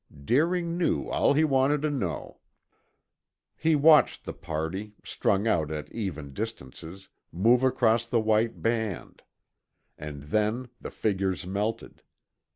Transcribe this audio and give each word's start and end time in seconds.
Deering 0.25 0.79
knew 0.79 1.07
all 1.09 1.33
he 1.35 1.43
wanted 1.43 1.83
to 1.83 1.89
know. 1.91 2.39
He 3.55 3.75
watched 3.75 4.23
the 4.25 4.33
party, 4.33 4.93
strung 5.03 5.47
out 5.47 5.69
at 5.69 5.91
even 5.91 6.33
distances, 6.33 7.07
move 7.31 7.61
across 7.61 8.07
the 8.07 8.19
white 8.19 8.63
band; 8.63 9.21
and 9.99 10.23
then 10.23 10.69
the 10.79 10.89
figures 10.89 11.45
melted. 11.45 12.01